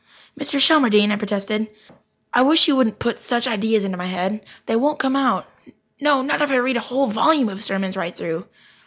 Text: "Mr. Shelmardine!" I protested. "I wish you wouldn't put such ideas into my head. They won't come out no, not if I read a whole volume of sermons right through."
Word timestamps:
"Mr. 0.35 0.59
Shelmardine!" 0.59 1.11
I 1.11 1.15
protested. 1.15 1.67
"I 2.33 2.41
wish 2.41 2.67
you 2.67 2.75
wouldn't 2.75 2.97
put 2.97 3.19
such 3.19 3.45
ideas 3.47 3.83
into 3.83 3.99
my 3.99 4.07
head. 4.07 4.43
They 4.65 4.75
won't 4.75 4.97
come 4.97 5.15
out 5.15 5.47
no, 5.99 6.23
not 6.23 6.41
if 6.41 6.49
I 6.49 6.55
read 6.55 6.77
a 6.77 6.87
whole 6.89 7.05
volume 7.05 7.49
of 7.49 7.61
sermons 7.61 7.95
right 7.95 8.15
through." 8.15 8.47